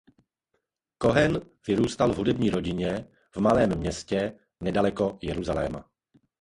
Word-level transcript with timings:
Kohen 0.97 1.39
vyrůstal 1.67 2.13
v 2.13 2.17
hudební 2.17 2.49
rodině 2.49 3.07
v 3.35 3.37
malém 3.37 3.69
městě 3.75 4.39
nedaleko 4.61 5.17
Jeruzaléma. 5.21 5.89